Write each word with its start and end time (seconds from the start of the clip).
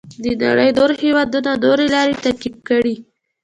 د 0.23 0.25
نړۍ 0.43 0.69
نورو 0.77 0.93
هېوادونو 1.03 1.51
نورې 1.63 1.85
لارې 1.95 2.13
تعقیب 2.23 2.55
کړې. 2.67 2.95